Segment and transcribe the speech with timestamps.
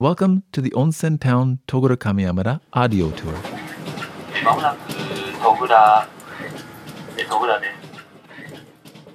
[0.00, 3.34] Welcome to the Onsen Town Togura Kamiyamada audio tour.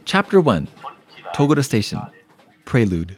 [0.06, 0.68] Chapter 1
[1.34, 2.00] Togura Station
[2.66, 3.18] Prelude.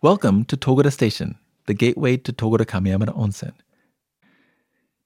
[0.00, 3.54] Welcome to Togura Station, the gateway to Togura Kamiyamada Onsen.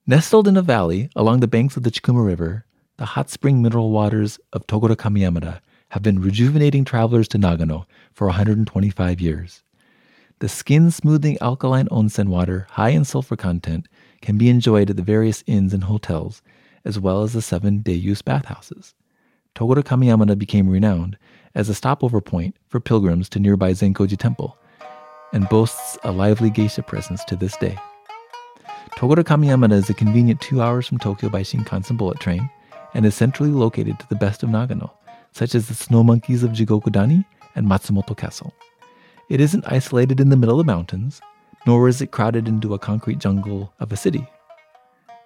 [0.06, 2.66] Nestled in a valley along the banks of the Chikuma River,
[2.98, 8.26] the hot spring mineral waters of Togura Kamiyamada have been rejuvenating travelers to Nagano for
[8.26, 9.62] 125 years.
[10.40, 13.88] The skin smoothing alkaline onsen water, high in sulfur content,
[14.22, 16.40] can be enjoyed at the various inns and hotels,
[16.82, 18.94] as well as the seven day use bathhouses.
[19.54, 21.18] Togura Kamiyamada became renowned
[21.54, 24.56] as a stopover point for pilgrims to nearby Zenkoji Temple
[25.34, 27.76] and boasts a lively geisha presence to this day.
[28.96, 32.48] Togura Kamiyamada is a convenient two hours from Tokyo by Shinkansen bullet train
[32.94, 34.90] and is centrally located to the best of Nagano,
[35.32, 38.54] such as the snow monkeys of Jigokudani and Matsumoto Castle.
[39.30, 41.20] It isn't isolated in the middle of mountains,
[41.64, 44.26] nor is it crowded into a concrete jungle of a city.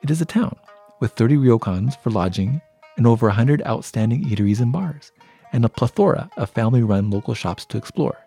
[0.03, 0.57] It is a town
[1.01, 2.61] with 30 ryokans for lodging
[2.99, 5.11] and over 100 outstanding eateries and bars,
[5.55, 8.19] and a plethora of family run local shops to explore.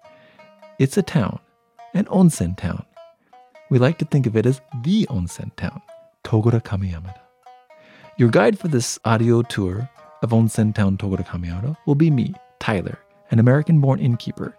[0.80, 1.40] It's a town,
[1.94, 2.84] an onsen town.
[3.70, 5.84] We like to think of it as the onsen town,
[6.24, 7.20] Togura Kamiyamada.
[8.18, 9.88] Your guide for this audio tour
[10.24, 12.98] of onsen town Togura Kamiyamada will be me, Tyler,
[13.30, 14.58] an American born innkeeper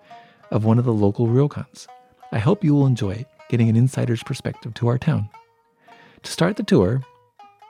[0.51, 1.87] of one of the local ryokans.
[2.33, 5.29] I hope you will enjoy getting an insider's perspective to our town.
[6.23, 7.03] To start the tour,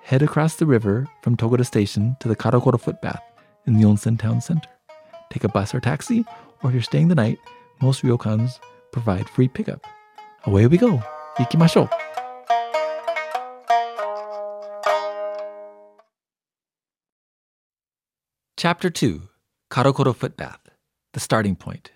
[0.02, 3.22] head across the river from Togura Station to the Karakoro footpath
[3.66, 4.68] in the onsen town center.
[5.30, 6.24] Take a bus or taxi,
[6.62, 7.38] or if you're staying the night,
[7.80, 8.58] most ryokans
[8.92, 9.84] provide free pickup.
[10.44, 11.02] Away we go.
[11.36, 11.88] Ikimashou.
[18.56, 19.22] Chapter 2
[19.70, 20.58] Karakoro Footpath,
[21.12, 21.92] the starting point.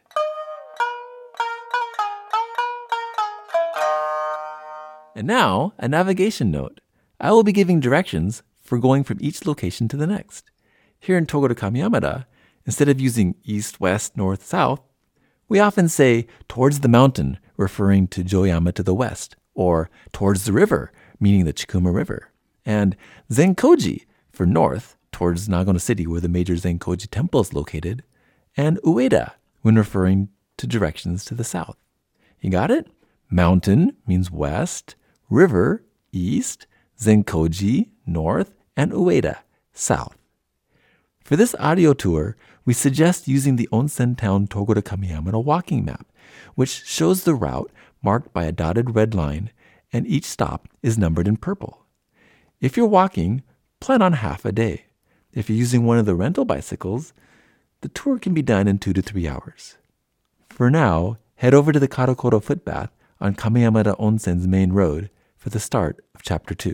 [5.15, 6.81] And now, a navigation note.
[7.21, 10.51] I will be giving directions for going from each location to the next.
[10.99, 12.25] Here in Togura Kamiyamada,
[12.65, 14.81] instead of using east, west, north, south,
[15.49, 20.53] we often say towards the mountain, referring to Joyama to the west, or towards the
[20.53, 20.91] river,
[21.21, 22.31] meaning the Chikuma River,
[22.65, 22.97] and
[23.31, 28.03] Zenkoji for north, towards Nagano City, where the major Zenkoji temple is located,
[28.57, 31.77] and Ueda when referring to directions to the south.
[32.41, 32.89] You got it?
[33.31, 34.95] Mountain means west,
[35.33, 35.83] river,
[36.13, 36.67] east,
[36.99, 39.39] Zenkoji, north, and Ueda,
[39.73, 40.17] south.
[41.25, 46.07] For this audio tour, we suggest using the Onsen Town Togura Kamiyamada walking map,
[46.55, 47.73] which shows the route
[48.03, 49.51] marked by a dotted red line,
[49.93, 51.87] and each stop is numbered in purple.
[52.61, 53.43] If you're walking,
[53.81, 54.87] plan on half a day.
[55.33, 57.15] If you're using one of the rental bicycles,
[57.81, 59.79] the tour can be done in two to three hours.
[60.51, 62.91] For now, head over to the Karakoro footpath
[63.21, 65.09] on Kamiyamada Onsen's main road
[65.43, 66.73] for the start of chapter 2.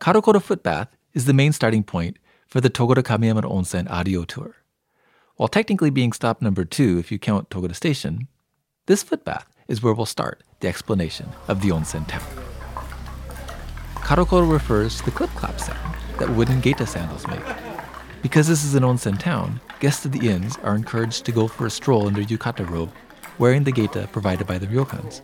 [0.00, 4.56] Karakoro footpath is the main starting point for the Togura Kamiyamada Onsen audio tour.
[5.36, 8.28] While technically being stop number 2 if you count Togura Station,
[8.86, 12.22] this footpath is where we'll start the explanation of the onsen town.
[13.96, 17.44] Karakoro refers to the clip-clap sound that wooden geta sandals make.
[18.22, 21.66] Because this is an onsen town, guests at the inns are encouraged to go for
[21.66, 22.92] a stroll in their yukata robe,
[23.40, 25.22] wearing the geta provided by the ryokans.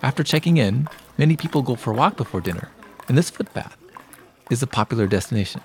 [0.00, 0.86] After checking in,
[1.18, 2.70] many people go for a walk before dinner,
[3.08, 3.76] and this footpath
[4.48, 5.60] is a popular destination.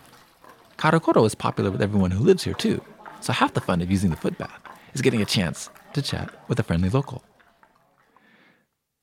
[0.80, 2.82] Karakoro is popular with everyone who lives here too,
[3.22, 4.60] so half the fun of using the footpath
[4.96, 7.24] is getting a chance to chat with a friendly local.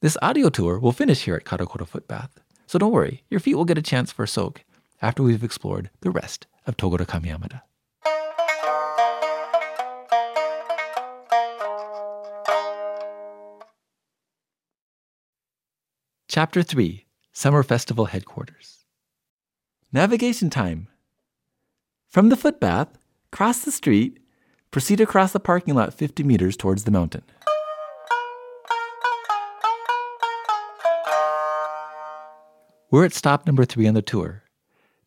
[0.03, 3.65] This audio tour will finish here at Karakoro Footpath, so don't worry, your feet will
[3.65, 4.65] get a chance for a soak
[5.01, 7.63] after we've explored the rest of Togura Kamiyamada.
[16.39, 18.85] Chapter 3 Summer Festival Headquarters.
[19.91, 20.89] Navigation time.
[22.09, 22.89] From the footpath,
[23.31, 24.19] cross the street,
[24.71, 27.23] proceed across the parking lot 50 meters towards the mountain.
[32.91, 34.43] We're at stop number three on the tour.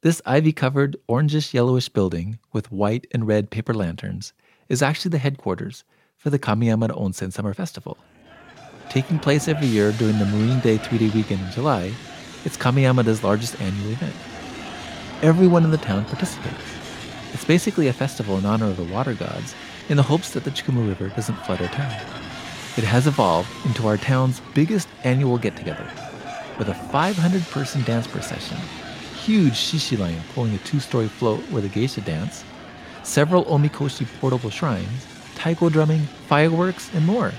[0.02, 4.34] This ivy covered, orangish yellowish building with white and red paper lanterns
[4.68, 5.84] is actually the headquarters
[6.18, 8.00] for the Kamiyamada Onsen Summer Festival.
[8.90, 11.94] Taking place every year during the Marine Day three day weekend in July,
[12.44, 14.16] it's Kamiyamada's largest annual event.
[15.22, 16.56] Everyone in the town participates.
[17.32, 19.54] It's basically a festival in honor of the water gods
[19.90, 21.94] in the hopes that the Chikuma River doesn't flood our town.
[22.78, 25.88] It has evolved into our town's biggest annual get together
[26.58, 28.58] with a 500 person dance procession,
[29.24, 32.44] huge shishi lion pulling a two story float where the geisha dance,
[33.04, 37.32] several omikoshi portable shrines, taiko drumming, fireworks, and more.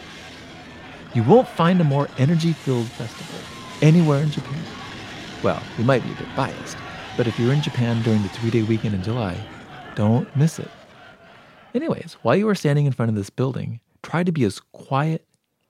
[1.13, 3.41] You won't find a more energy filled festival
[3.83, 4.63] anywhere in Japan.
[5.43, 6.77] Well, you might be a bit biased,
[7.17, 9.37] but if you're in Japan during the three day weekend in July,
[9.97, 10.71] don't miss it.
[11.75, 15.27] Anyways, while you are standing in front of this building, try to be as quiet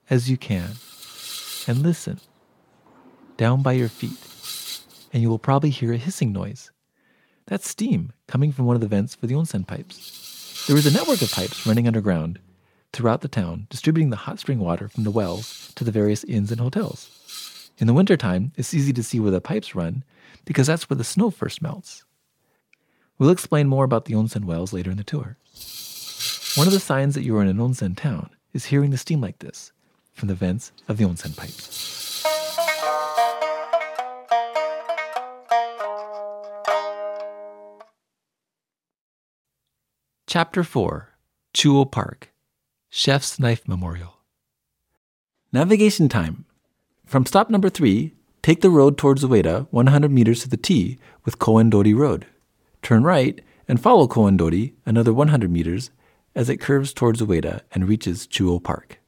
[0.09, 0.71] as you can
[1.67, 2.19] and listen
[3.37, 4.19] down by your feet,
[5.11, 6.71] and you will probably hear a hissing noise.
[7.47, 10.65] That's steam coming from one of the vents for the onsen pipes.
[10.67, 12.39] There is a network of pipes running underground
[12.93, 16.51] throughout the town, distributing the hot spring water from the wells to the various inns
[16.51, 17.69] and hotels.
[17.77, 20.03] In the wintertime, it's easy to see where the pipes run
[20.45, 22.03] because that's where the snow first melts.
[23.17, 25.37] We'll explain more about the onsen wells later in the tour.
[26.55, 29.21] One of the signs that you are in an onsen town is hearing the steam
[29.21, 29.71] like this
[30.13, 32.23] from the vents of the onsen pipes.
[40.27, 41.09] Chapter 4
[41.53, 42.31] Chuo Park
[42.93, 44.17] Chef's Knife Memorial.
[45.53, 46.43] Navigation time.
[47.05, 51.39] From stop number 3, take the road towards Ueda 100 meters to the T with
[51.39, 52.25] Koendori Road.
[52.81, 55.91] Turn right and follow Koendori another 100 meters
[56.35, 58.99] as it curves towards Ueda and reaches Chuo Park.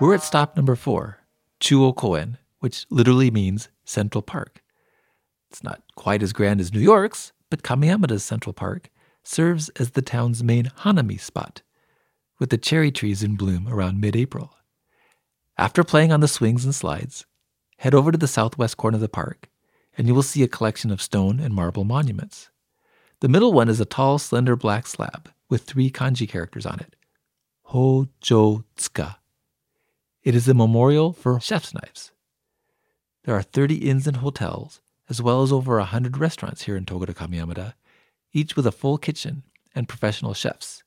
[0.00, 1.18] We're at stop number 4,
[1.58, 4.62] Chuo Koen, which literally means Central Park.
[5.50, 8.88] It's not quite as grand as New York's, but Kamiyamada's Central Park
[9.26, 11.62] serves as the town's main hanami spot,
[12.38, 14.56] with the cherry trees in bloom around mid April.
[15.58, 17.26] After playing on the swings and slides,
[17.78, 19.48] head over to the southwest corner of the park,
[19.96, 22.50] and you will see a collection of stone and marble monuments.
[23.20, 26.94] The middle one is a tall, slender black slab with three kanji characters on it
[27.70, 29.16] Hocho Tsuka.
[30.22, 32.12] It is a memorial for chef's knives.
[33.24, 36.84] There are 30 inns and hotels as well as over a hundred restaurants here in
[36.84, 37.74] Togura Kamiyamada,
[38.36, 39.42] each with a full kitchen
[39.74, 40.84] and professional chefs.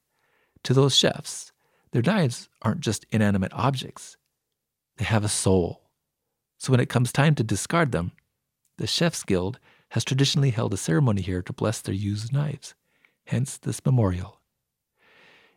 [0.63, 1.51] To those chefs,
[1.91, 4.17] their knives aren't just inanimate objects,
[4.97, 5.89] they have a soul.
[6.59, 8.11] So when it comes time to discard them,
[8.77, 9.59] the Chefs Guild
[9.91, 12.75] has traditionally held a ceremony here to bless their used knives,
[13.25, 14.41] hence this memorial.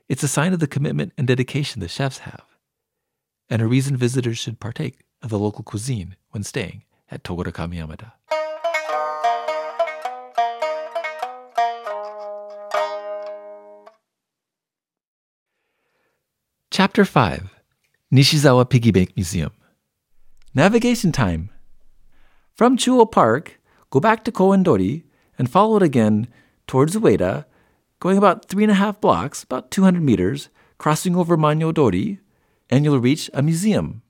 [0.08, 2.44] It's a sign of the commitment and dedication the chefs have,
[3.50, 8.12] and a reason visitors should partake of the local cuisine when staying at Togura Kamiyamada.
[16.72, 17.50] Chapter 5
[18.10, 19.52] Nishizawa Piggy Bank Museum.
[20.54, 21.50] Navigation time.
[22.54, 23.60] From Chuo Park,
[23.90, 25.02] go back to Koendori
[25.36, 26.28] and follow it again
[26.66, 27.44] towards Ueda,
[28.00, 30.48] going about three and a half blocks, about 200 meters,
[30.78, 32.20] crossing over Manyo Dori,
[32.70, 34.00] and you'll reach a museum.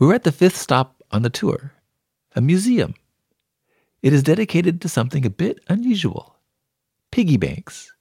[0.00, 1.74] We're at the fifth stop on the tour,
[2.34, 2.94] a museum.
[4.02, 6.33] It is dedicated to something a bit unusual
[7.14, 7.94] piggy banks.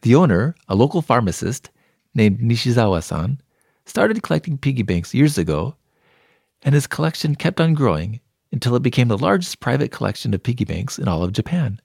[0.00, 1.68] The owner, a local pharmacist
[2.14, 3.42] named Nishizawa san,
[3.84, 5.76] started collecting piggy banks years ago,
[6.62, 10.64] and his collection kept on growing until it became the largest private collection of piggy
[10.64, 11.78] banks in all of Japan.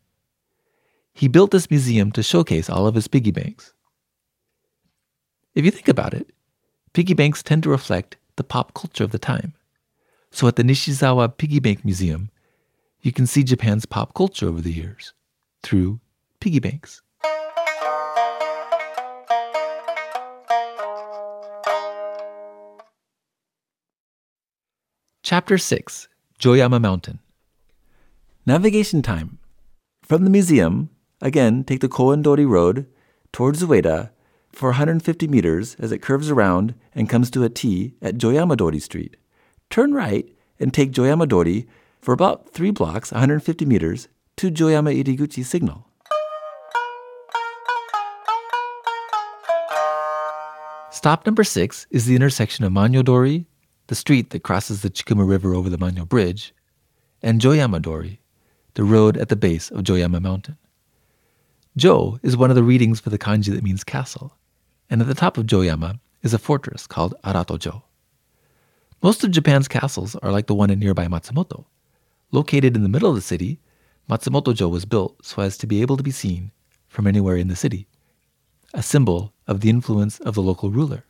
[1.14, 3.74] He built this museum to showcase all of his piggy banks.
[5.56, 6.32] If you think about it,
[6.94, 9.54] piggy banks tend to reflect the pop culture of the time.
[10.32, 12.30] So at the Nishizawa Piggy Bank Museum,
[13.02, 15.14] you can see Japan's pop culture over the years
[15.62, 16.00] through
[16.44, 17.02] piggy banks.
[25.24, 27.20] Chapter 6 Joyama Mountain
[28.46, 29.38] Navigation time.
[30.02, 30.90] From the museum,
[31.22, 32.88] again, take the Koendori Road
[33.32, 34.10] towards Ueda
[34.52, 39.16] for 150 meters as it curves around and comes to a T at Joyamadori Street.
[39.70, 40.28] Turn right
[40.60, 41.68] and take Joyamadori
[42.02, 45.88] for about three blocks, 150 meters, to Joyama Iriguchi Signal.
[51.04, 53.46] Stop number six is the intersection of Manyo-dori,
[53.88, 56.56] the street that crosses the Chikuma River over the Manyo Bridge,
[57.22, 58.22] and Joyama-dori,
[58.76, 60.56] the road at the base of Joyama Mountain.
[61.76, 64.38] Jo is one of the readings for the kanji that means castle,
[64.90, 67.82] and at the top of Joyama is a fortress called Aratojo.
[69.02, 71.66] Most of Japan's castles are like the one in nearby Matsumoto.
[72.32, 73.60] Located in the middle of the city,
[74.10, 76.52] Matsumoto-jo was built so as to be able to be seen
[76.88, 77.88] from anywhere in the city
[78.74, 81.06] a symbol of the influence of the local ruler.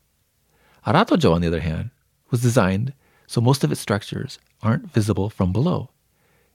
[0.85, 1.91] Aratojo, on the other hand,
[2.29, 2.93] was designed
[3.27, 5.89] so most of its structures aren't visible from below.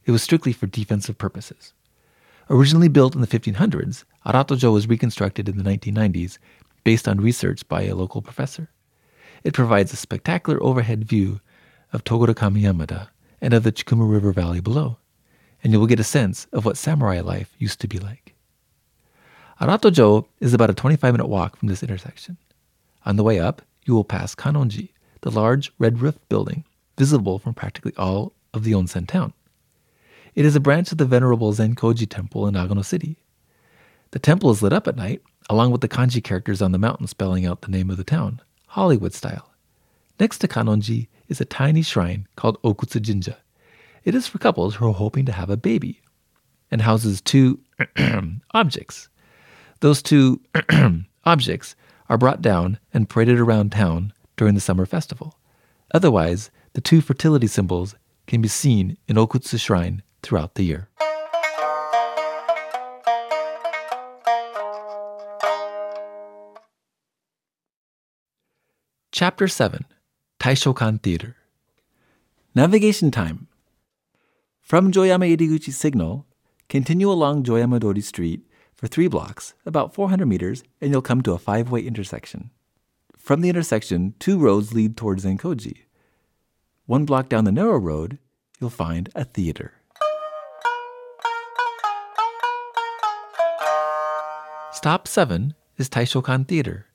[0.05, 1.73] It was strictly for defensive purposes.
[2.51, 6.39] Originally built in the 1500s, Aratojo was reconstructed in the 1990s
[6.85, 8.69] based on research by a local professor.
[9.45, 11.41] It provides a spectacular overhead view
[11.93, 13.09] of Togura Kamiyamada
[13.41, 14.99] and of the Chikuma River Valley below,
[15.63, 18.28] and you will get a sense of what samurai life used to be like.
[19.61, 22.37] Aratojo is about a 25 minute walk from this intersection.
[23.05, 24.91] On the way up, you will pass Kanonji,
[25.23, 26.65] the large red roof building
[26.97, 29.33] visible from practically all of the onsen town.
[30.37, 33.17] It is a branch of the venerable Zenkoji temple in Nagano City.
[34.13, 37.09] The temple is lit up at night, along with the kanji characters on the mountain
[37.09, 39.51] spelling out the name of the town, Hollywood style.
[40.21, 43.39] Next to Kanonji is a tiny shrine called Okutsu Jinja.
[44.05, 46.01] It is for couples who are hoping to have a baby
[46.71, 47.59] and houses two
[48.55, 49.09] objects.
[49.81, 50.41] Those two
[51.25, 51.77] objects
[52.09, 55.39] are brought down and paraded around town during the summer festival.
[55.95, 57.95] Otherwise, the two fertility symbols
[58.27, 60.89] can be seen in Okutsu Shrine throughout the year.
[69.13, 69.85] Chapter 7
[70.41, 71.37] Taishokan Theater
[72.55, 73.47] Navigation time.
[74.61, 76.27] From Joyama Iriguchi Signal,
[76.69, 78.48] continue along Joyama Dori Street
[78.79, 82.51] for three blocks, about 400 meters, and you'll come to a five way intersection.
[83.17, 85.79] From the intersection, two roads lead towards Zenkoji.
[86.87, 88.19] One block down the narrow road,
[88.61, 89.73] you'll find a theater.
[94.73, 96.87] Stop 7 is Taishokan Theater.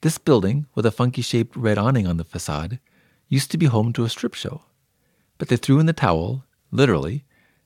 [0.00, 2.80] This building, with a funky shaped red awning on the facade,
[3.28, 4.62] used to be home to a strip show.
[5.36, 7.24] But they threw in the towel, literally,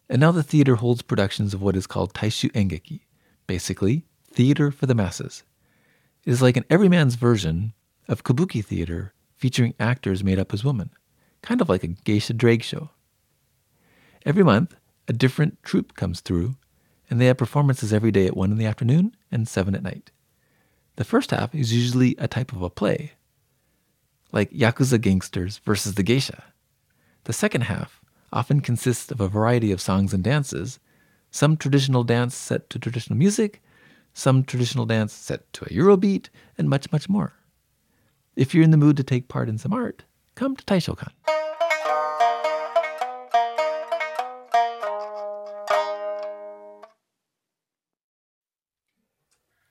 [0.09, 3.03] and now the theater holds productions of what is called Taishu Engeki,
[3.47, 5.43] basically, theater for the masses.
[6.25, 7.73] It is like an everyman's version
[8.09, 10.91] of kabuki theater featuring actors made up as women,
[11.43, 12.91] kind of like a geisha drag show.
[14.25, 14.75] Every month,
[15.07, 16.57] a different troupe comes through,
[17.11, 20.11] and they have performances every day at 1 in the afternoon and 7 at night.
[20.97, 23.13] The first half is usually a type of a play,
[24.33, 26.45] like Yakuza gangsters versus the geisha.
[27.25, 28.01] The second half
[28.33, 30.79] often consists of a variety of songs and dances,
[31.35, 33.61] some traditional dance set to traditional music,
[34.13, 37.33] some traditional dance set to a Eurobeat, and much, much more.
[38.37, 40.05] If you're in the mood to take part in some art,
[40.37, 41.11] come to Taishokan.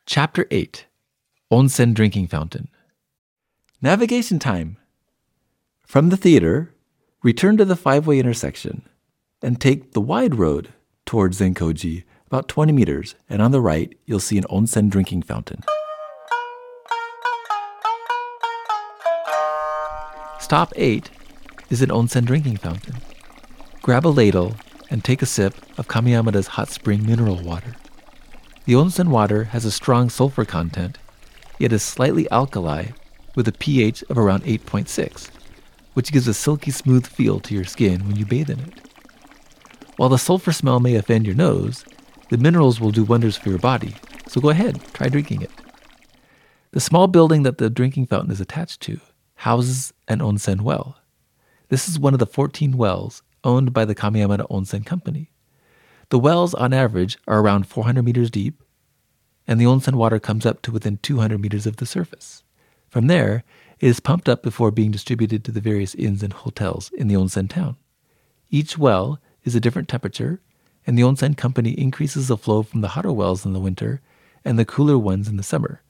[0.05, 0.85] Chapter 8
[1.49, 2.67] Onsen Drinking Fountain.
[3.81, 4.75] Navigation time.
[5.87, 6.73] From the theater,
[7.23, 8.81] return to the five way intersection
[9.41, 10.73] and take the wide road
[11.05, 15.61] towards Zenkoji about 20 meters, and on the right, you'll see an onsen drinking fountain.
[20.39, 21.09] Stop 8
[21.69, 22.95] is an onsen drinking fountain.
[23.81, 24.55] Grab a ladle
[24.89, 27.75] and take a sip of Kamiyamada's hot spring mineral water.
[28.65, 30.97] The onsen water has a strong sulfur content
[31.59, 32.87] yet is slightly alkali
[33.35, 35.29] with a pH of around 8.6,
[35.93, 38.82] which gives a silky smooth feel to your skin when you bathe in it.
[40.03, 41.85] While the sulfur smell may offend your nose,
[42.27, 43.95] the minerals will do wonders for your body,
[44.27, 45.51] so go ahead, try drinking it.
[46.71, 48.99] The small building that the drinking fountain is attached to
[49.35, 50.97] houses an onsen well.
[51.69, 55.31] This is one of the 14 wells owned by the Kamiyamada Onsen Company.
[56.09, 58.61] The wells, on average, are around 400 meters deep
[59.47, 62.43] and the onsen water comes up to within 200 meters of the surface.
[62.89, 63.45] From there,
[63.79, 67.15] it is pumped up before being distributed to the various inns and hotels in the
[67.15, 67.77] onsen town.
[68.49, 70.41] Each well is a different temperature,
[70.85, 74.01] and the onsen company increases the flow from the hotter wells in the winter
[74.43, 75.81] and the cooler ones in the summer,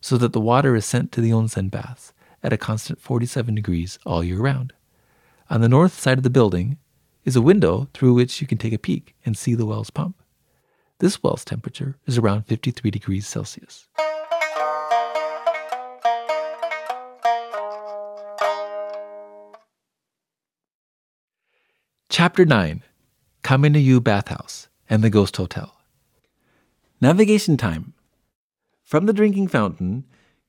[0.00, 3.98] so that the water is sent to the onsen baths at a constant 47 degrees
[4.04, 4.72] all year round.
[5.48, 6.78] On the north side of the building
[7.24, 10.20] is a window through which you can take a peek and see the wells pump.
[10.98, 13.86] This well's temperature is around 53 degrees Celsius.
[22.08, 22.82] Chapter 9
[23.42, 25.74] Kame-no-yu Bathhouse and the Ghost Hotel.
[27.00, 27.92] Navigation time.
[28.84, 30.04] From the drinking fountain,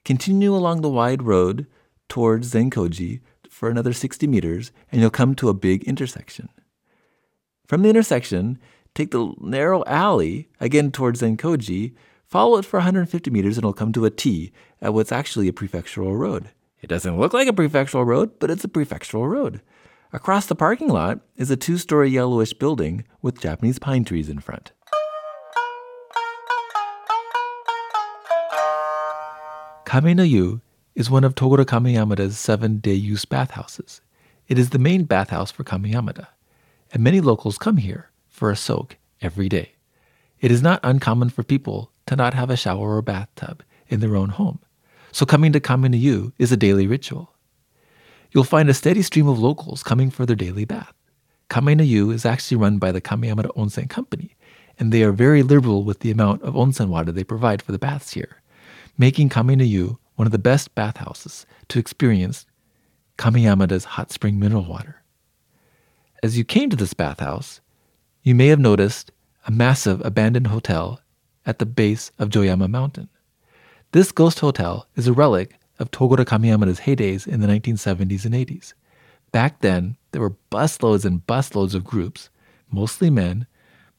[0.05, 1.65] continue along the wide road
[2.07, 6.49] towards Zenkoji for another 60 meters, and you'll come to a big intersection.
[7.65, 8.59] From the intersection,
[8.93, 11.95] take the narrow alley again towards Zenkoji,
[12.27, 14.51] follow it for 150 meters, and it'll come to a T
[14.83, 16.51] at what's actually a prefectural road.
[16.79, 19.61] It doesn't look like a prefectural road, but it's a prefectural road.
[20.15, 24.37] Across the parking lot is a two story yellowish building with Japanese pine trees in
[24.37, 24.71] front.
[29.87, 30.61] Kame no Yu
[30.93, 34.01] is one of Togura Kamiyamada's seven day use bathhouses.
[34.47, 36.27] It is the main bathhouse for Kamiyamada,
[36.91, 39.71] and many locals come here for a soak every day.
[40.41, 44.15] It is not uncommon for people to not have a shower or bathtub in their
[44.15, 44.59] own home,
[45.11, 47.32] so coming to Kame no Yu is a daily ritual.
[48.33, 50.93] You'll find a steady stream of locals coming for their daily bath.
[51.49, 54.35] Kame no Yu is actually run by the Kamiyamada Onsen Company,
[54.79, 57.77] and they are very liberal with the amount of onsen water they provide for the
[57.77, 58.41] baths here,
[58.97, 62.47] making Kame no Yu one of the best bathhouses to experience
[63.19, 65.03] Kamiyamada's hot spring mineral water.
[66.23, 67.61] As you came to this bathhouse,
[68.23, 69.11] you may have noticed
[69.45, 70.99] a massive abandoned hotel
[71.45, 73.09] at the base of Joyama Mountain.
[73.91, 78.73] This ghost hotel is a relic of Togura Kamiyamada's heydays in the 1970s and 80s.
[79.31, 82.29] Back then, there were busloads and busloads of groups,
[82.71, 83.47] mostly men,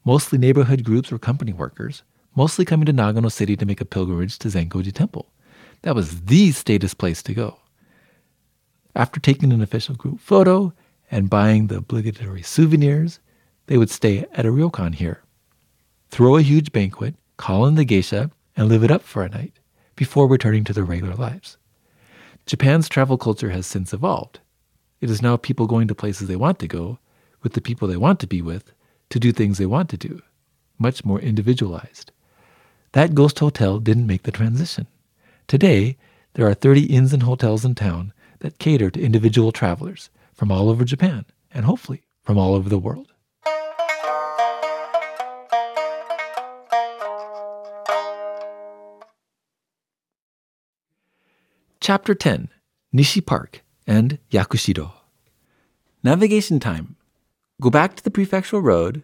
[0.05, 2.03] mostly neighborhood groups or company workers,
[2.35, 5.29] mostly coming to Nagano City to make a pilgrimage to Zenkoji Temple.
[5.81, 7.59] That was the status place to go.
[8.95, 10.73] After taking an official group photo
[11.11, 13.19] and buying the obligatory souvenirs,
[13.67, 15.21] they would stay at a ryokan here.
[16.09, 19.59] Throw a huge banquet, call in the geisha, and live it up for a night
[19.95, 21.57] before returning to their regular lives.
[22.45, 24.39] Japan's travel culture has since evolved.
[25.01, 26.99] It is now people going to places they want to go,
[27.41, 28.71] with the people they want to be with,
[29.09, 30.21] to do things they want to do,
[30.77, 32.11] much more individualized.
[32.91, 34.87] That ghost hotel didn't make the transition.
[35.47, 35.97] Today,
[36.33, 40.69] there are 30 inns and hotels in town that cater to individual travelers from all
[40.69, 43.11] over Japan and hopefully from all over the world.
[51.87, 52.49] Chapter 10
[52.95, 54.91] Nishi Park and Yakushido.
[56.01, 56.95] Navigation time.
[57.61, 59.03] Go back to the prefectural road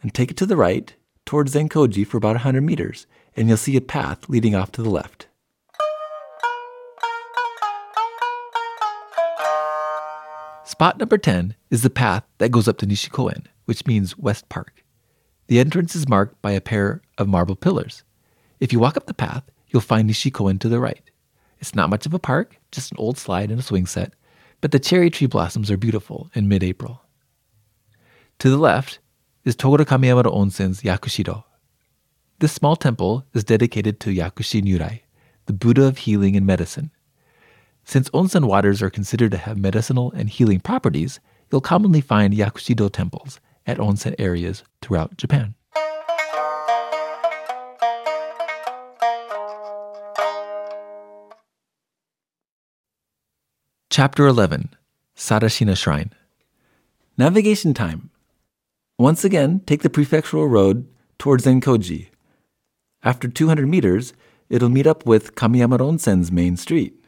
[0.00, 0.94] and take it to the right
[1.26, 4.88] towards Zenkoji for about 100 meters, and you'll see a path leading off to the
[4.88, 5.26] left.
[10.64, 14.82] Spot number 10 is the path that goes up to Nishikoen, which means West Park.
[15.48, 18.02] The entrance is marked by a pair of marble pillars.
[18.60, 21.10] If you walk up the path, you'll find Nishikoen to the right.
[21.64, 24.12] It's not much of a park, just an old slide and a swing set,
[24.60, 27.00] but the cherry tree blossoms are beautiful in mid April.
[28.40, 28.98] To the left
[29.46, 31.44] is Kamiyamada Onsen's Yakushido.
[32.40, 35.00] This small temple is dedicated to Yakushi Nyorai,
[35.46, 36.90] the Buddha of healing and medicine.
[37.82, 41.18] Since onsen waters are considered to have medicinal and healing properties,
[41.50, 45.54] you'll commonly find Yakushido temples at onsen areas throughout Japan.
[53.96, 54.70] Chapter 11
[55.16, 56.10] Sarashina Shrine.
[57.16, 58.10] Navigation time.
[58.98, 62.08] Once again, take the prefectural road towards Zenkoji.
[63.04, 64.12] After 200 meters,
[64.48, 67.04] it'll meet up with Kameyama Onsen's main street.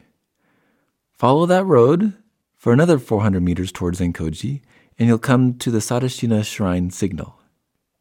[1.11, 2.13] Follow that road
[2.55, 4.61] for another 400 meters towards Zenkoji,
[4.97, 7.37] and you'll come to the Sarashina Shrine signal.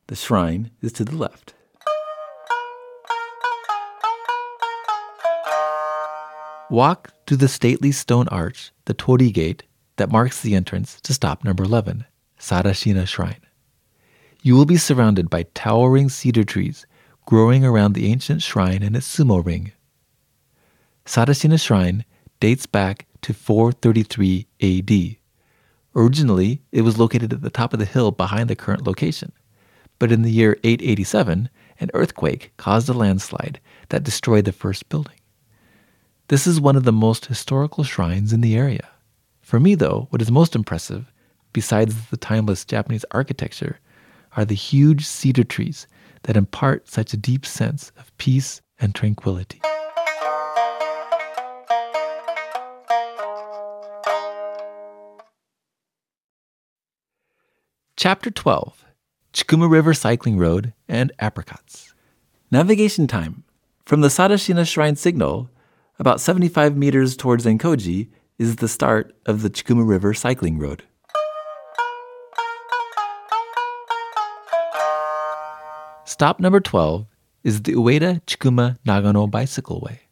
[0.07, 1.55] The shrine is to the left.
[6.69, 9.63] Walk to the stately stone arch, the Tori Gate,
[9.99, 12.05] that marks the entrance to stop number 11,
[12.41, 13.41] Sarashina Shrine.
[14.43, 16.85] You will be surrounded by towering cedar trees
[17.25, 19.71] growing around the ancient shrine and its sumo ring.
[21.05, 22.05] Sarashina Shrine
[22.41, 25.17] dates back to 433 AD.
[25.95, 29.31] Originally, it was located at the top of the hill behind the current location.
[30.01, 31.49] But in the year 887,
[31.79, 35.15] an earthquake caused a landslide that destroyed the first building.
[36.29, 38.89] This is one of the most historical shrines in the area.
[39.43, 41.13] For me, though, what is most impressive,
[41.53, 43.79] besides the timeless Japanese architecture,
[44.37, 45.87] are the huge cedar trees
[46.25, 49.61] that impart such a deep sense of peace and tranquility.
[57.97, 58.85] Chapter 12
[59.33, 61.95] Chikuma River Cycling Road and Apricots.
[62.51, 63.45] Navigation time.
[63.85, 65.51] From the Sarashina Shrine signal,
[65.99, 70.83] about 75 meters towards Zenkoji is the start of the Chikuma River cycling road.
[76.05, 77.07] Stop number 12
[77.45, 80.03] is the Ueda Chikuma Nagano Bicycle Way.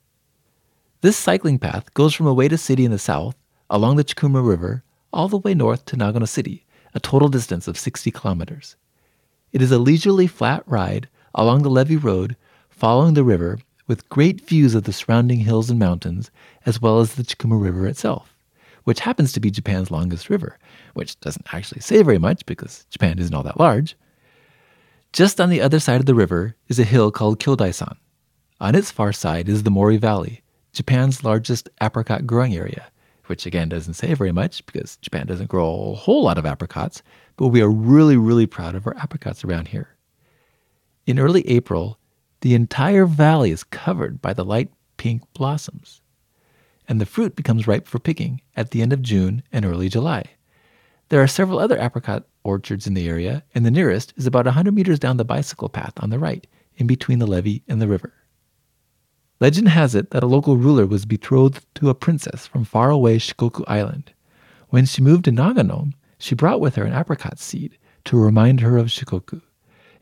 [1.03, 3.37] This cycling path goes from Ueda City in the south
[3.69, 7.79] along the Chikuma River all the way north to Nagano City, a total distance of
[7.79, 8.77] 60 kilometers.
[9.53, 12.37] It is a leisurely flat ride along the levee road
[12.71, 16.31] following the river with great views of the surrounding hills and mountains,
[16.65, 18.35] as well as the Chikuma River itself,
[18.85, 20.59] which happens to be Japan's longest river,
[20.95, 23.97] which doesn't actually say very much because Japan isn't all that large.
[25.13, 27.97] Just on the other side of the river is a hill called Kyodai-san.
[28.61, 30.43] On its far side is the Mori Valley,
[30.73, 32.87] Japan's largest apricot growing area,
[33.27, 37.03] which again doesn't say very much because Japan doesn't grow a whole lot of apricots,
[37.37, 39.89] but we are really, really proud of our apricots around here.
[41.07, 41.99] In early April,
[42.45, 46.03] the entire valley is covered by the light pink blossoms.
[46.87, 50.23] and the fruit becomes ripe for picking at the end of June and early July.
[51.09, 54.75] There are several other apricot orchards in the area, and the nearest is about 100
[54.75, 58.13] meters down the bicycle path on the right, in between the levee and the river.
[59.41, 63.65] Legend has it that a local ruler was betrothed to a princess from faraway Shikoku
[63.67, 64.13] Island.
[64.69, 68.77] When she moved to Nagano, she brought with her an apricot seed to remind her
[68.77, 69.41] of Shikoku.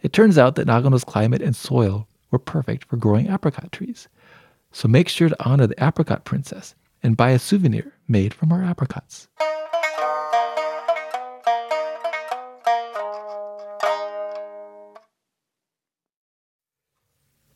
[0.00, 4.08] It turns out that Nagano's climate and soil were perfect for growing apricot trees.
[4.72, 8.64] So make sure to honor the apricot princess and buy a souvenir made from our
[8.64, 9.28] apricots.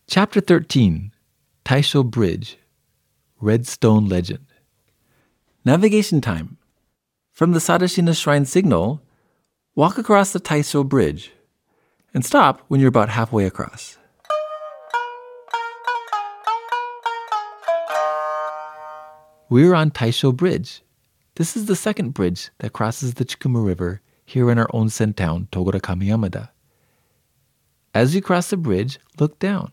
[0.08, 1.12] Chapter 13
[1.64, 2.58] Taisho Bridge
[3.40, 4.46] Red Stone Legend
[5.64, 6.58] Navigation time.
[7.32, 9.02] From the Sarashina Shrine signal,
[9.74, 11.32] walk across the Taisho Bridge
[12.14, 13.98] and stop when you're about halfway across.
[19.48, 20.82] We're on Taisho Bridge.
[21.36, 25.46] This is the second bridge that crosses the Chikuma River here in our onsen town,
[25.52, 26.48] Togura Kamiyamada.
[27.94, 29.70] As you cross the bridge, look down.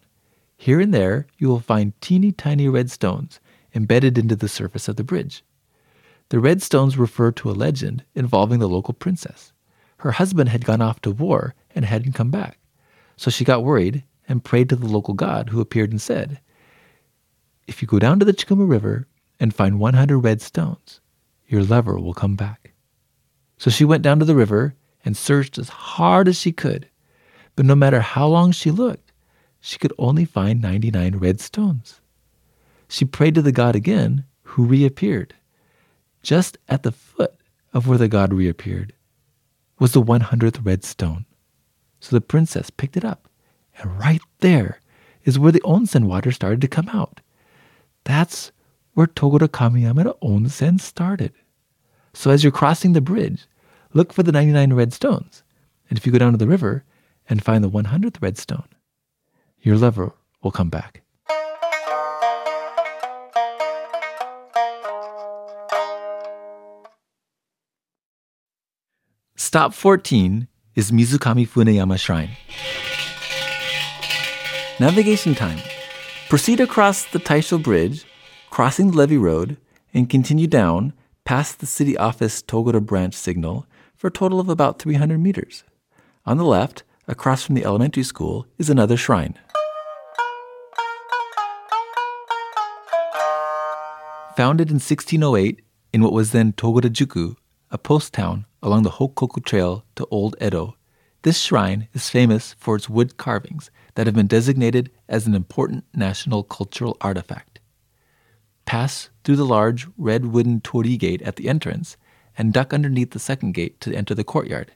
[0.58, 3.40] Here and there, you will find teeny tiny red stones
[3.74, 5.44] embedded into the surface of the bridge.
[6.30, 9.54] The red stones refer to a legend involving the local princess.
[9.98, 12.60] Her husband had gone off to war and hadn't come back.
[13.18, 16.40] So she got worried and prayed to the local god who appeared and said,
[17.66, 19.08] If you go down to the Chikuma River
[19.44, 21.02] and find 100 red stones,
[21.50, 22.72] your lover will come back.
[23.58, 26.88] So she went down to the river and searched as hard as she could.
[27.58, 29.12] But no matter how long she looked,
[29.60, 32.00] she could only find 99 red stones.
[32.88, 35.36] She prayed to the god again, who reappeared.
[36.22, 37.36] Just at the foot
[37.74, 38.94] of where the god reappeared
[39.78, 41.26] was the 100th red stone.
[42.00, 43.28] So the princess picked it up,
[43.78, 44.80] and right there
[45.26, 47.20] is where the onsen water started to come out.
[48.06, 48.53] That's
[48.94, 51.34] where Togura Kamiyamada Onsen started.
[52.14, 53.48] So as you're crossing the bridge,
[53.94, 55.44] look for the 99 red stones.
[55.90, 56.84] And if you go down to the river
[57.28, 58.68] and find the 100th red stone,
[59.62, 61.02] your lover will come back.
[69.36, 72.32] Stop 14 is Mizukami Funeyama Shrine.
[74.80, 75.60] Navigation time.
[76.30, 78.06] Proceed across the Taisho Bridge
[78.54, 79.58] crossing the levee road,
[79.96, 80.94] and continue down
[81.26, 85.64] past the city office Togura branch signal for a total of about 300 meters.
[86.28, 89.40] On the left, across from the elementary school, is another shrine.
[94.38, 97.36] Founded in 1608 in what was then Togura Juku,
[97.72, 100.76] a post town along the Hokkoku Trail to Old Edo,
[101.24, 105.86] this shrine is famous for its wood carvings that have been designated as an important
[105.96, 107.53] national cultural artifact
[108.66, 111.98] pass through the large red wooden torii gate at the entrance,
[112.38, 114.72] and duck underneath the second gate to enter the courtyard.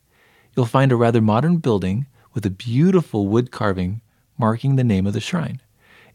[0.55, 4.01] You'll find a rather modern building with a beautiful wood carving
[4.37, 5.61] marking the name of the shrine.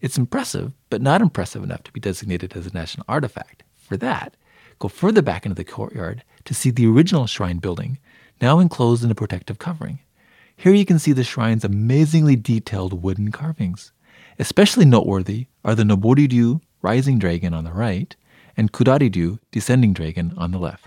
[0.00, 3.62] It's impressive, but not impressive enough to be designated as a national artifact.
[3.76, 4.36] For that,
[4.78, 7.98] go further back into the courtyard to see the original shrine building,
[8.40, 10.00] now enclosed in a protective covering.
[10.56, 13.92] Here you can see the shrine's amazingly detailed wooden carvings.
[14.38, 18.14] Especially noteworthy are the Nobori-ryu rising dragon on the right,
[18.56, 20.86] and Kudari-ryu, descending dragon, on the left.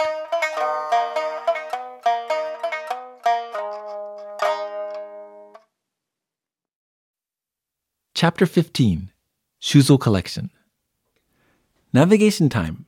[8.13, 9.11] Chapter 15
[9.61, 10.51] Shuzo Collection
[11.91, 12.85] Navigation Time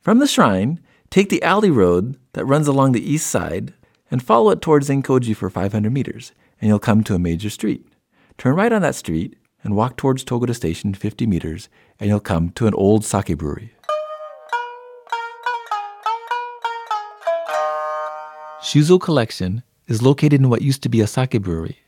[0.00, 3.72] From the shrine, take the alley road that runs along the east side
[4.10, 7.86] and follow it towards Zenkoji for 500 meters, and you'll come to a major street.
[8.36, 12.50] Turn right on that street and walk towards Togura Station 50 meters, and you'll come
[12.50, 13.72] to an old sake brewery.
[18.62, 21.78] Shuzo Collection is located in what used to be a sake brewery.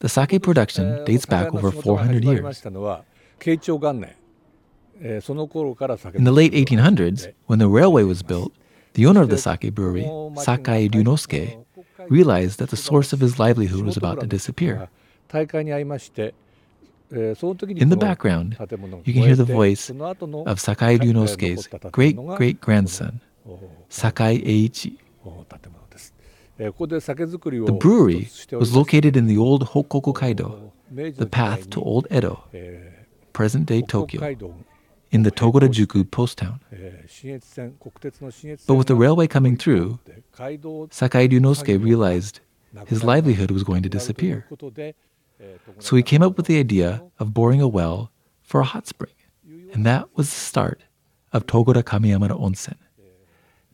[0.00, 2.64] The sake production dates back over 400 years.
[2.64, 2.72] In
[6.24, 8.52] the late 1800s, when the railway was built,
[8.94, 11.64] the owner of the sake brewery, Sakai Ryunosuke,
[12.08, 14.88] realized that the source of his livelihood was about to disappear.
[17.10, 18.56] In the background,
[19.04, 23.20] you can hear the voice of Sakai Ryunosuke's great great grandson,
[23.88, 24.98] Sakai Eiichi.
[26.58, 32.44] The brewery was located in the old Hokkoku Kaido, the path to old Edo,
[33.32, 34.20] present day Tokyo,
[35.10, 36.60] in the Togura Juku post town.
[38.66, 39.98] But with the railway coming through,
[40.90, 42.40] Sakai Ryunosuke realized
[42.86, 44.46] his livelihood was going to disappear.
[45.78, 48.10] So he came up with the idea of boring a well
[48.42, 49.12] for a hot spring.
[49.72, 50.82] And that was the start
[51.32, 52.76] of Togura Kamiyamada Onsen.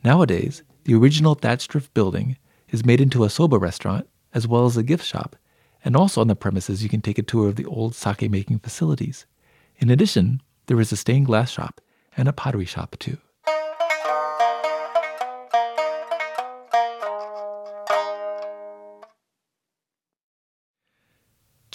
[0.03, 2.37] Nowadays, the original thatched roof building
[2.69, 5.37] is made into a soba restaurant as well as a gift shop,
[5.85, 8.59] and also on the premises you can take a tour of the old sake making
[8.59, 9.27] facilities.
[9.79, 11.81] In addition, there is a stained glass shop
[12.17, 13.19] and a pottery shop too.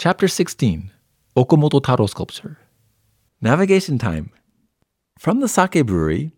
[0.00, 0.92] Chapter 16
[1.36, 2.56] Okamoto Taro Sculpture
[3.42, 4.30] Navigation time.
[5.18, 6.32] From the sake brewery,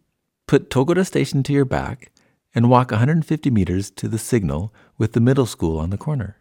[0.49, 2.11] put Togura Station to your back
[2.57, 6.39] and walk 150 meters to the signal with the middle school on the corner.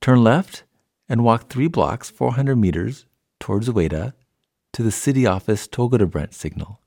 [0.00, 0.62] Turn left
[1.08, 3.04] and walk three blocks, 400 meters
[3.40, 4.12] towards Ueda
[4.74, 6.78] to the city office Togura branch signal.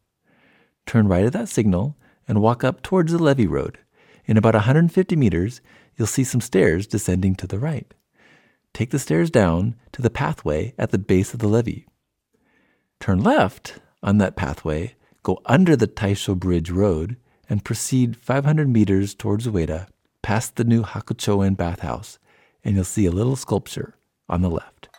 [0.85, 3.79] Turn right at that signal and walk up towards the levee road.
[4.25, 5.59] In about 150 meters,
[5.97, 7.93] you'll see some stairs descending to the right.
[8.75, 11.85] Take the stairs down to the pathway at the base of the levee.
[12.99, 17.15] Turn left on that pathway, go under the Taisho Bridge Road,
[17.49, 19.87] and proceed 500 meters towards Ueda,
[20.21, 22.19] past the new Hakuchoen bathhouse,
[22.65, 23.95] and you'll see a little sculpture
[24.27, 24.89] on the left.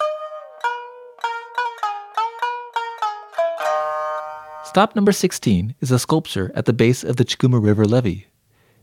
[4.65, 8.27] Stop number 16 is a sculpture at the base of the Chikuma River levee.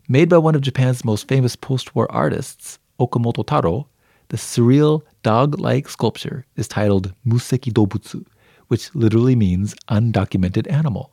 [0.07, 3.87] Made by one of Japan's most famous post war artists, Okamoto Taro,
[4.33, 8.25] the surreal dog like sculpture is titled Museki Dobutsu,
[8.67, 11.11] which literally means undocumented animal.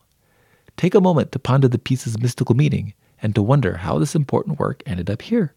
[0.78, 4.58] Take a moment to ponder the piece's mystical meaning and to wonder how this important
[4.58, 5.52] work ended up here.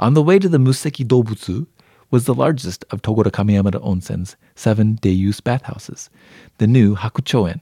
[0.00, 1.68] On the way to the Museki Dobutsu
[2.10, 6.10] was the largest of Togura Kamiyamada Onsen's seven day use bathhouses,
[6.58, 7.60] the new Hakuchoen.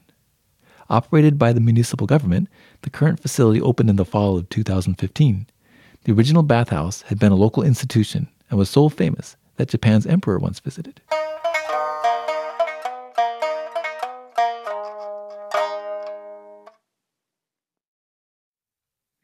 [0.89, 2.49] Operated by the municipal government,
[2.81, 5.47] the current facility opened in the fall of 2015.
[6.05, 10.39] The original bathhouse had been a local institution and was so famous that Japan's emperor
[10.39, 11.01] once visited.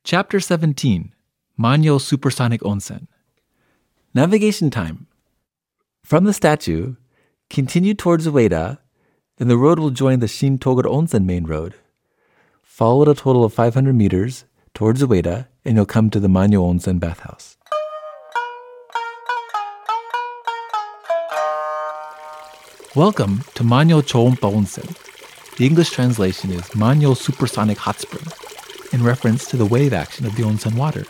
[0.04, 1.12] Chapter 17
[1.58, 3.06] Manyo Supersonic Onsen
[4.14, 5.06] Navigation time.
[6.04, 6.96] From the statue,
[7.48, 8.78] continue towards Ueda,
[9.38, 11.76] and the road will join the Shin Togura Onsen main road.
[12.62, 16.60] Follow it a total of 500 meters towards Ueda, and you'll come to the Manyo
[16.60, 17.56] Onsen bathhouse.
[22.94, 25.56] Welcome to Manyo Choompa Onsen.
[25.56, 28.26] The English translation is Manyo Supersonic Hot Spring,
[28.92, 31.06] in reference to the wave action of the onsen water.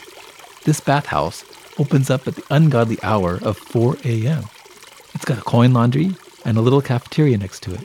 [0.62, 1.45] This bathhouse
[1.81, 4.45] opens up at the ungodly hour of 4 a.m.
[5.12, 6.12] It's got a coin laundry
[6.45, 7.85] and a little cafeteria next to it.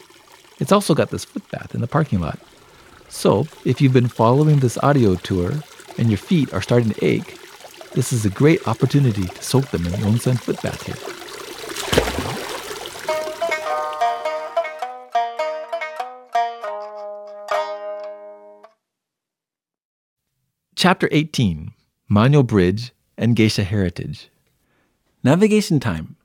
[0.59, 2.37] It's also got this foot bath in the parking lot.
[3.09, 5.53] So, if you've been following this audio tour
[5.97, 7.39] and your feet are starting to ache,
[7.93, 11.16] this is a great opportunity to soak them in the onsen foot bath here.
[20.79, 21.73] Chapter 18
[22.07, 24.29] Manyo Bridge and Geisha Heritage.
[25.23, 26.17] Navigation time.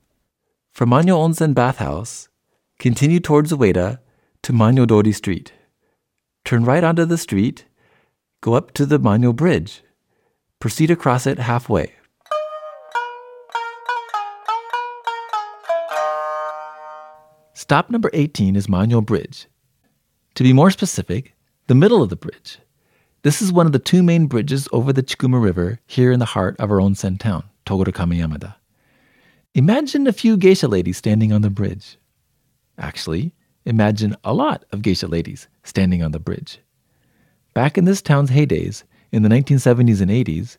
[0.73, 2.29] From Manyo Onsen Bathhouse,
[2.79, 4.01] continue towards Ueda
[4.43, 5.55] to Manyo Dori Street.
[6.45, 7.65] Turn right onto the street,
[8.43, 9.83] go up to the Manyo Bridge.
[10.61, 11.95] Proceed across it halfway.
[17.55, 19.47] Stop number 18 is Manyo Bridge.
[20.35, 21.33] To be more specific,
[21.69, 22.59] the middle of the bridge.
[23.23, 26.25] This is one of the two main bridges over the Chikuma River here in the
[26.25, 28.57] heart of our onsen town, Togura Kamiyamada.
[29.55, 31.99] Imagine a few geisha ladies standing on the bridge.
[32.79, 33.33] Actually,
[33.65, 36.59] imagine a lot of geisha ladies standing on the bridge.
[37.55, 38.83] Back in this town's heydays,
[39.13, 40.57] in the 1970s and 80s,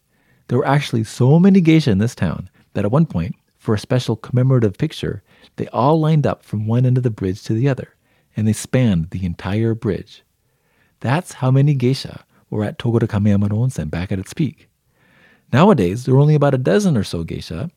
[0.47, 3.79] there were actually so many geisha in this town that at one point, for a
[3.79, 5.21] special commemorative picture,
[5.57, 7.93] they all lined up from one end of the bridge to the other,
[8.37, 10.23] and they spanned the entire bridge.
[11.01, 12.23] That's how many geisha
[12.53, 14.69] were at Togura Kamiyamada Onsen back at its peak.
[15.51, 17.69] Nowadays, there are only about a dozen or so geisha,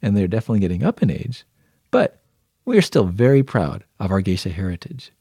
[0.00, 1.44] and they're definitely getting up in age,
[1.90, 2.22] but
[2.64, 5.12] we are still very proud of our geisha heritage.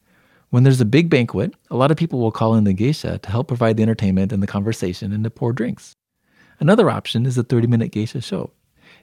[0.50, 3.32] When there's a big banquet, a lot of people will call in the geisha to
[3.32, 5.96] help provide the entertainment and the conversation and to pour drinks.
[6.60, 8.52] Another option is a 30 minute geisha show.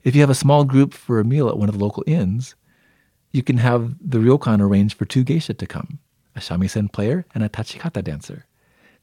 [0.04, 2.54] If you have a small group for a meal at one of the local inns,
[3.32, 5.98] you can have the ryokan arrange for two geisha to come
[6.36, 8.44] a shamisen player and a tachikata dancer.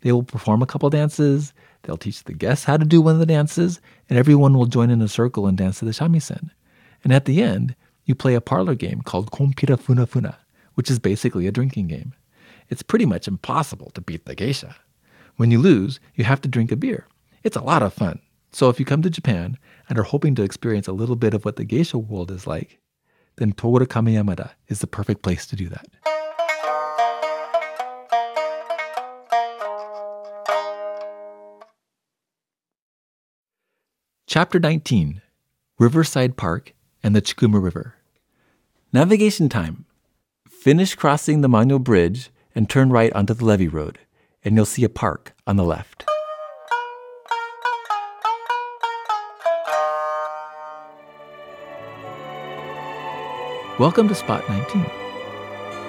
[0.05, 3.19] They will perform a couple dances, they'll teach the guests how to do one of
[3.19, 6.51] the dances, and everyone will join in a circle and dance to the shamisen.
[7.03, 10.37] And at the end, you play a parlor game called Kompira Funa Funa,
[10.75, 12.13] which is basically a drinking game.
[12.69, 14.75] It's pretty much impossible to beat the geisha.
[15.37, 17.07] When you lose, you have to drink a beer.
[17.43, 18.19] It's a lot of fun.
[18.51, 19.57] So if you come to Japan
[19.89, 22.77] and are hoping to experience a little bit of what the geisha world is like,
[23.37, 25.87] then Togura Kamiyamada is the perfect place to do that.
[34.37, 35.21] Chapter 19
[35.79, 37.95] Riverside Park and the Chikuma River.
[38.91, 39.85] Navigation time.
[40.49, 43.97] Finish crossing the Manyo Bridge and turn right onto the levee road,
[44.43, 46.03] and you'll see a park on the left.
[53.79, 54.85] Welcome to Spot 19.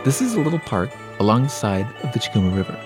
[0.04, 2.80] This is a little park alongside of the Chikuma River.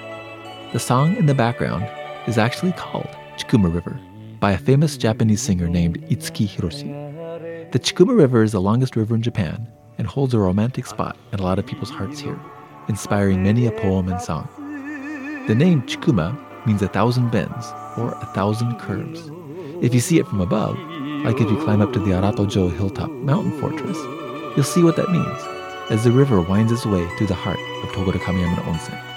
[0.72, 1.86] The song in the background
[2.26, 4.00] is actually called Chikuma River
[4.40, 7.70] by a famous Japanese singer named Itsuki Hiroshi.
[7.72, 11.40] The Chikuma River is the longest river in Japan and holds a romantic spot in
[11.40, 12.40] a lot of people's hearts here,
[12.88, 14.48] inspiring many a poem and song.
[15.46, 17.66] The name Chikuma means a thousand bends
[17.98, 19.30] or a thousand curves.
[19.84, 20.78] If you see it from above,
[21.22, 23.98] like if you climb up to the Aratojo hilltop mountain fortress,
[24.56, 25.42] you'll see what that means
[25.90, 29.09] as the river winds its way through the heart of Kamiyamada Onsen.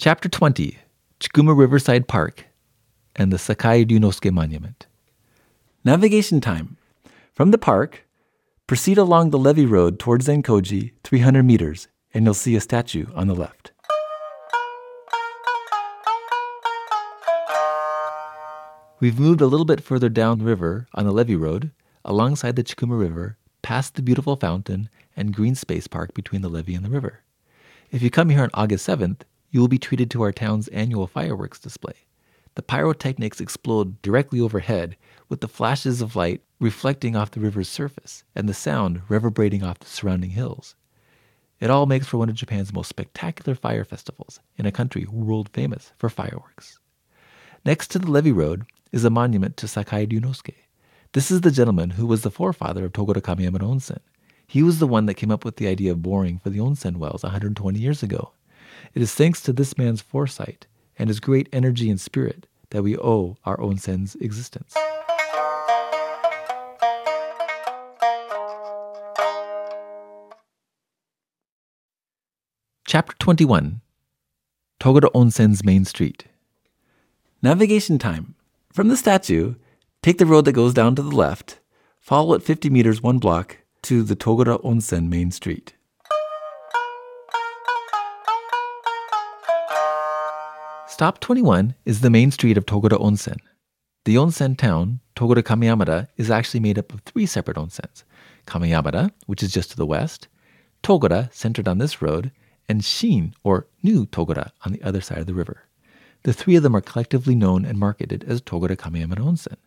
[0.00, 0.78] Chapter 20
[1.18, 2.46] Chikuma Riverside Park
[3.16, 4.86] and the Sakai Ryunosuke Monument.
[5.84, 6.76] Navigation time.
[7.34, 8.06] From the park,
[8.68, 13.26] proceed along the levee road towards Zenkoji 300 meters, and you'll see a statue on
[13.26, 13.72] the left.
[19.00, 21.72] We've moved a little bit further downriver on the levee road,
[22.04, 26.76] alongside the Chikuma River, past the beautiful fountain and green space park between the levee
[26.76, 27.24] and the river.
[27.90, 31.06] If you come here on August 7th, you will be treated to our town's annual
[31.06, 31.94] fireworks display.
[32.54, 34.96] The pyrotechnics explode directly overhead,
[35.28, 39.78] with the flashes of light reflecting off the river's surface and the sound reverberating off
[39.78, 40.74] the surrounding hills.
[41.60, 45.48] It all makes for one of Japan's most spectacular fire festivals in a country world
[45.52, 46.78] famous for fireworks.
[47.64, 50.54] Next to the levee road is a monument to Sakai Ryunosuke.
[51.12, 54.00] This is the gentleman who was the forefather of Togura Kamiyama Onsen.
[54.46, 56.96] He was the one that came up with the idea of boring for the onsen
[56.96, 58.32] wells 120 years ago.
[58.94, 60.66] It is thanks to this man's foresight
[60.98, 64.74] and his great energy and spirit that we owe our onsen's existence.
[72.86, 73.82] Chapter 21
[74.80, 76.24] Togura Onsen's Main Street.
[77.42, 78.34] Navigation time.
[78.72, 79.56] From the statue,
[80.02, 81.60] take the road that goes down to the left,
[82.00, 85.74] follow it 50 meters one block to the Togura Onsen Main Street.
[90.98, 93.38] Stop 21 is the main street of Togura Onsen.
[94.04, 98.02] The onsen town, Togura Kamiyamada, is actually made up of three separate onsens
[98.48, 100.26] Kamiyamada, which is just to the west,
[100.82, 102.32] Togura, centered on this road,
[102.68, 105.68] and Shin, or New Togura, on the other side of the river.
[106.24, 109.58] The three of them are collectively known and marketed as Togura Kamiyamada Onsen.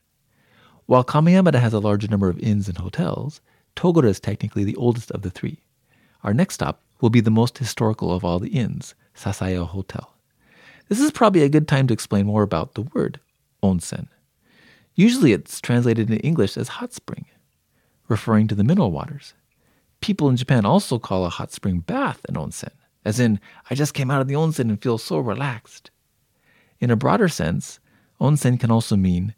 [0.85, 3.39] While Kamiyamada has a larger number of inns and hotels,
[3.77, 5.61] Togura is technically the oldest of the three.
[6.25, 10.13] Our next stop will be the most historical of all the inns, Sasaya Hotel.
[10.91, 13.21] This is probably a good time to explain more about the word
[13.63, 14.10] onsen.
[14.93, 17.27] Usually it's translated in English as hot spring,
[18.10, 19.34] referring to the mineral waters.
[20.01, 22.73] People in Japan also call a hot spring bath an onsen,
[23.06, 25.91] as in, I just came out of the onsen and feel so relaxed.
[26.82, 27.80] In a broader sense,
[28.19, 29.34] onsen can also mean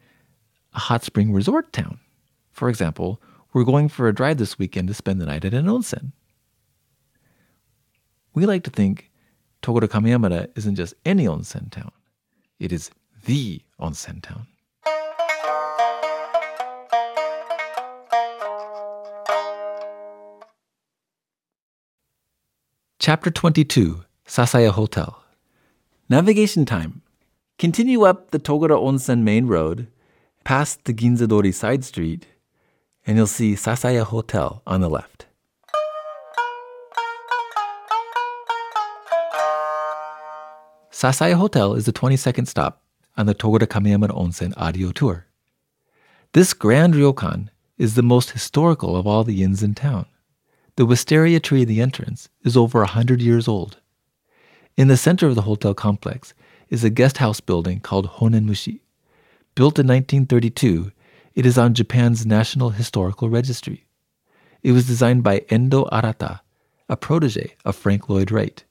[0.73, 1.99] a hot spring resort town.
[2.51, 3.21] For example,
[3.53, 6.13] we're going for a drive this weekend to spend the night at an onsen.
[8.33, 9.11] We like to think
[9.63, 11.93] Togura Kamiyamada isn't just any onsen town,
[12.59, 12.91] it is
[13.25, 14.45] the onsen town.
[22.99, 25.23] Chapter 22 Sasaya Hotel.
[26.09, 27.01] Navigation time.
[27.57, 29.87] Continue up the Togura Onsen main road,
[30.43, 32.27] past the Ginzadori side street,
[33.07, 35.27] and you'll see Sasaya Hotel on the left.
[41.03, 42.81] Sasaya Hotel is the 22nd stop
[43.17, 45.25] on the Togura Kamiyamada Onsen audio tour.
[46.31, 50.05] This grand ryokan is the most historical of all the inns in town.
[50.77, 53.79] The wisteria tree at the entrance is over a hundred years old.
[54.77, 56.33] In the center of the hotel complex
[56.69, 58.79] is a guest house building called Honenmushi.
[59.55, 60.93] Built in 1932,
[61.35, 63.87] it is on Japan's National Historical Registry.
[64.61, 66.39] It was designed by Endo Arata,
[66.87, 68.63] a protege of Frank Lloyd Wright.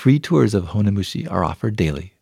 [0.00, 2.14] Free tours of Honenmushi are offered daily.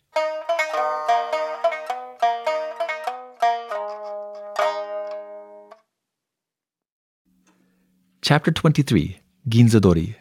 [8.20, 10.16] Chapter 23 Ginzadori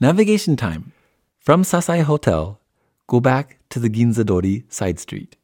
[0.00, 0.90] Navigation time.
[1.38, 2.58] From Sasaya Hotel,
[3.06, 5.36] go back to the Ginzadori side street.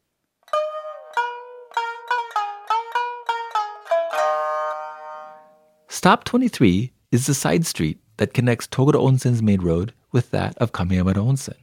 [5.87, 10.71] Stop 23 is the side street that connects Togura Onsen's main road with that of
[10.71, 11.55] Kamiyamada Onsen.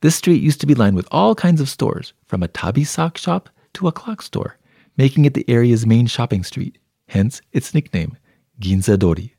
[0.00, 3.16] This street used to be lined with all kinds of stores, from a tabi sock
[3.16, 4.58] shop to a clock store,
[4.96, 8.16] making it the area's main shopping street, hence its nickname,
[8.60, 9.36] Ginza Dori.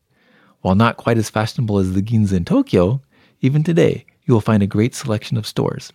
[0.62, 3.02] While not quite as fashionable as the Ginza in Tokyo,
[3.42, 5.92] even today you will find a great selection of stores,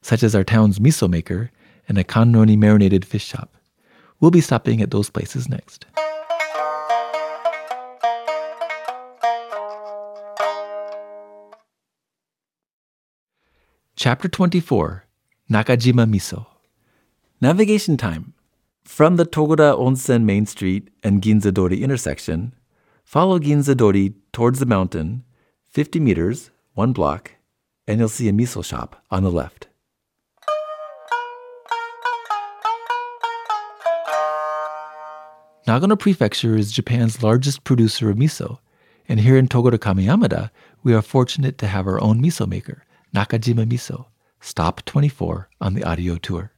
[0.00, 1.50] such as our town's miso maker
[1.88, 3.54] and a kanroni marinated fish shop.
[4.18, 5.84] We'll be stopping at those places next.
[13.98, 15.06] Chapter 24
[15.50, 16.44] Nakajima Miso
[17.40, 18.34] Navigation time.
[18.84, 22.54] From the Togura Onsen Main Street and Ginza Dori intersection,
[23.04, 25.24] follow Ginza Dori towards the mountain,
[25.70, 27.32] 50 meters, one block,
[27.86, 29.68] and you'll see a miso shop on the left.
[35.66, 38.58] Nagano Prefecture is Japan's largest producer of miso,
[39.08, 40.50] and here in Togura Kamiyamada,
[40.82, 42.82] we are fortunate to have our own miso maker,
[43.16, 44.08] Nakajima Miso,
[44.42, 46.52] stop 24 on the audio tour.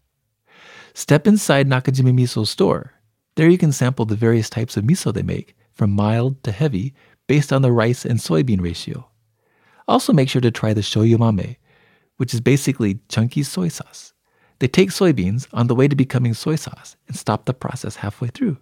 [0.93, 2.95] Step inside Nakajima Miso's store.
[3.37, 6.95] There you can sample the various types of miso they make, from mild to heavy,
[7.29, 9.09] based on the rice and soybean ratio.
[9.87, 11.59] Also, make sure to try the shoyu shoyumame,
[12.17, 14.13] which is basically chunky soy sauce.
[14.59, 18.31] They take soybeans on the way to becoming soy sauce and stop the process halfway
[18.31, 18.57] through.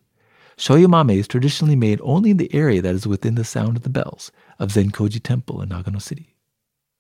[0.59, 3.85] Shoyu Shoyumame is traditionally made only in the area that is within the sound of
[3.85, 6.36] the bells of Zenkoji Temple in Nagano City.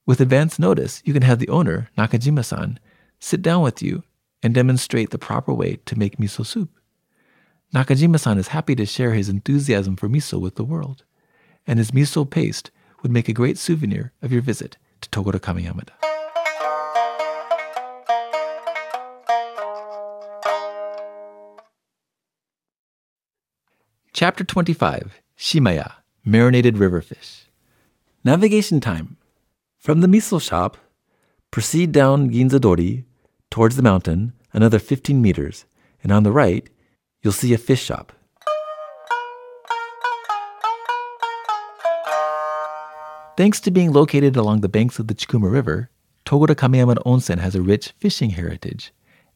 [0.07, 2.79] With advance notice, you can have the owner, Nakajima san,
[3.19, 4.05] sit down with you
[4.41, 6.71] and demonstrate the proper way to make miso soup.
[7.75, 11.03] Nakajima san is happy to share his enthusiasm for miso with the world,
[11.67, 12.71] and his miso paste
[13.03, 15.91] would make a great souvenir of your visit to Togura Kamiyamada.
[24.13, 25.95] Chapter 25 Shimaya
[26.25, 27.47] Marinated River Fish.
[28.23, 29.17] Navigation time.
[29.87, 30.79] From the miso shop,
[31.53, 33.05] proceed down Ginza Dori
[33.53, 35.65] towards the mountain another 15 meters,
[36.03, 36.69] and on the right,
[37.23, 38.13] you'll see a fish shop.
[43.37, 45.89] Thanks to being located along the banks of the Chikuma River,
[46.25, 48.93] Togura Kamiyamada Onsen has a rich fishing heritage.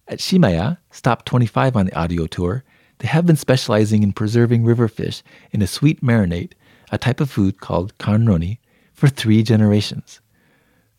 [0.08, 2.64] At Shimaya, stop 25 on the audio tour,
[2.98, 5.22] they have been specializing in preserving river fish
[5.52, 6.54] in a sweet marinade,
[6.90, 8.58] a type of food called kanroni,
[8.92, 10.20] for three generations.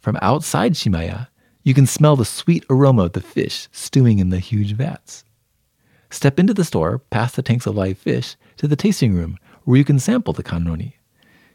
[0.01, 1.27] From outside Shimaya,
[1.61, 5.23] you can smell the sweet aroma of the fish stewing in the huge vats.
[6.09, 9.77] Step into the store, past the tanks of live fish, to the tasting room where
[9.77, 10.93] you can sample the kanroni.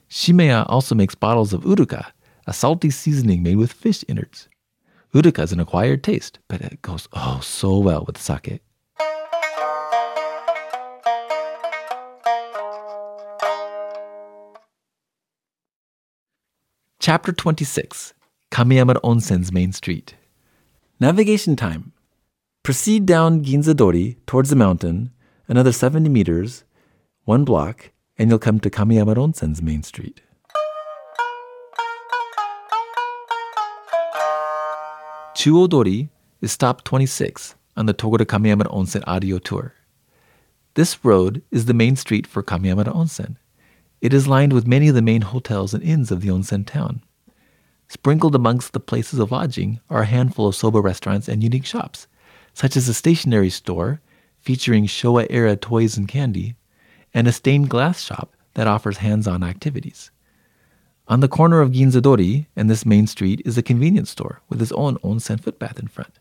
[0.09, 2.13] Shimaya also makes bottles of uruka,
[2.47, 4.49] a salty seasoning made with fish innards.
[5.13, 8.61] Uruka is an acquired taste, but it goes oh so well with sake.
[17.01, 18.15] Chapter 26
[18.57, 20.15] Kamiyamada Onsen's main street.
[20.99, 21.93] Navigation time.
[22.63, 25.11] Proceed down Ginza Dori towards the mountain,
[25.47, 26.65] another 70 meters,
[27.27, 30.23] one block, and you'll come to Kamiyamada Onsen's main street.
[35.37, 36.09] Chuodori
[36.41, 39.75] is stop 26 on the Togura Kamiyamada Onsen audio tour.
[40.73, 43.37] This road is the main street for Kamiyamada Onsen.
[44.01, 47.03] It is lined with many of the main hotels and inns of the onsen town.
[47.89, 52.07] Sprinkled amongst the places of lodging are a handful of soba restaurants and unique shops,
[52.53, 54.01] such as a stationery store
[54.41, 56.57] featuring Showa era toys and candy,
[57.13, 60.11] and a stained glass shop that offers hands on activities.
[61.09, 64.73] On the corner of Ginza-dori and this main street is a convenience store with its
[64.73, 66.19] own onsen footbath in front.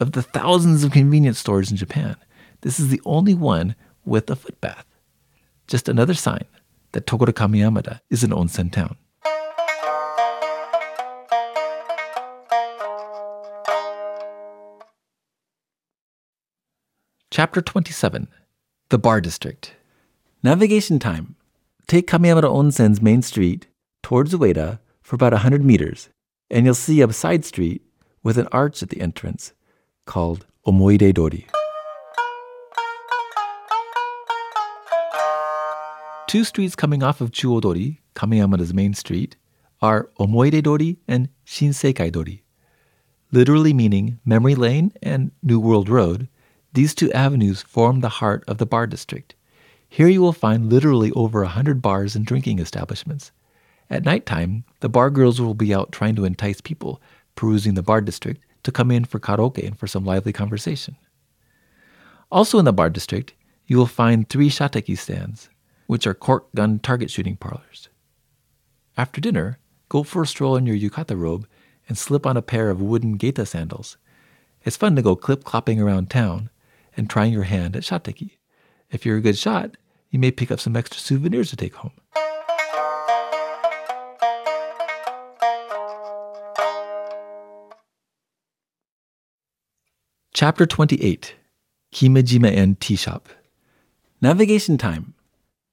[0.00, 2.16] Of the thousands of convenience stores in Japan,
[2.62, 3.74] this is the only one
[4.04, 4.86] with a footbath.
[5.66, 6.44] Just another sign
[6.92, 8.96] that Togura Kamiyamada is an onsen town.
[17.30, 18.26] Chapter 27
[18.88, 19.74] The Bar District.
[20.42, 21.36] Navigation time.
[21.86, 23.66] Take Kamiyamada Onsen's main street
[24.02, 26.08] towards Ueda for about 100 meters,
[26.50, 27.82] and you'll see a side street
[28.22, 29.52] with an arch at the entrance
[30.06, 31.46] called Omoide Dori.
[36.28, 39.36] Two streets coming off of Chuodori, Kamiyamada's main street,
[39.82, 42.42] are Omoide Dori and Shinsekai Dori.
[43.32, 46.26] Literally meaning Memory Lane and New World Road,
[46.78, 49.34] these two avenues form the heart of the bar district.
[49.88, 53.32] Here you will find literally over a hundred bars and drinking establishments.
[53.90, 57.02] At night time, the bar girls will be out trying to entice people
[57.34, 60.94] perusing the bar district to come in for karaoke and for some lively conversation.
[62.30, 63.34] Also in the bar district,
[63.66, 65.48] you will find three shateki stands,
[65.88, 67.88] which are cork gun target shooting parlors.
[68.96, 69.58] After dinner,
[69.88, 71.48] go for a stroll in your yukata robe
[71.88, 73.96] and slip on a pair of wooden geta sandals.
[74.62, 76.50] It's fun to go clip clopping around town
[76.98, 78.32] and trying your hand at shateki.
[78.90, 79.76] If you're a good shot,
[80.10, 81.92] you may pick up some extra souvenirs to take home.
[90.34, 91.34] Chapter 28
[91.92, 93.28] Kimijima-en Tea Shop
[94.20, 95.14] Navigation time.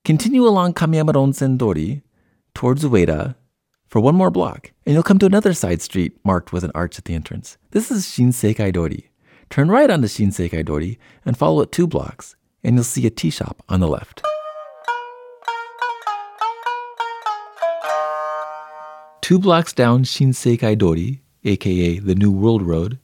[0.04, 2.04] Continue along Kamiyamada Onsen Dori
[2.54, 3.36] towards Ueda
[3.88, 6.98] for one more block, and you'll come to another side street marked with an arch
[6.98, 7.58] at the entrance.
[7.72, 9.10] This is Shinsekai Dori.
[9.50, 13.30] Turn right onto Shinsekai Dori and follow it two blocks, and you'll see a tea
[13.30, 14.22] shop on the left.
[19.22, 23.00] Two blocks down Shinsekai Dori, aka the New World Road,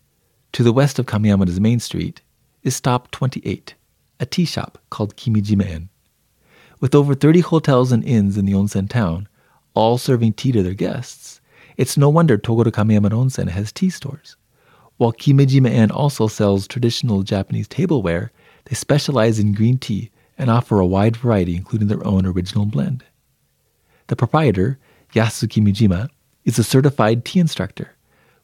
[0.51, 2.21] to the west of Kamiyamada's main street,
[2.63, 3.73] is stop 28,
[4.19, 5.89] a tea shop called Kimijima-en.
[6.79, 9.27] With over 30 hotels and inns in the onsen town,
[9.73, 11.41] all serving tea to their guests,
[11.77, 14.35] it's no wonder Togura Kamiyamada Onsen has tea stores.
[15.01, 18.31] While Kimijima-en also sells traditional Japanese tableware,
[18.65, 23.03] they specialize in green tea and offer a wide variety, including their own original blend.
[24.09, 24.77] The proprietor,
[25.15, 26.09] Yasu Kimijima,
[26.45, 27.95] is a certified tea instructor.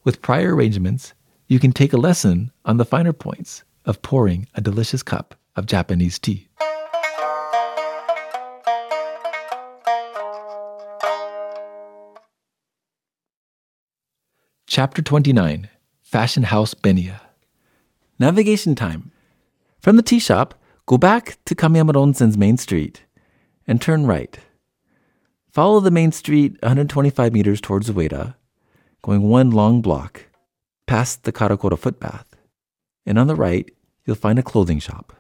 [0.04, 1.14] With prior arrangements,
[1.46, 5.68] you can take a lesson on the finer points of pouring a delicious cup of
[5.68, 6.48] Japanese tea.
[14.66, 15.70] Chapter 29
[16.08, 17.20] Fashion House Benya.
[18.18, 19.12] Navigation time.
[19.82, 20.54] From the tea shop,
[20.86, 23.04] go back to Kamiyamada Onsen's main street
[23.68, 24.40] and turn right.
[25.52, 28.36] Follow the main street 125 meters towards Ueda,
[29.02, 30.28] going one long block
[30.86, 32.38] past the Karakura footpath.
[33.06, 33.70] And on the right,
[34.06, 35.12] you'll find a clothing shop.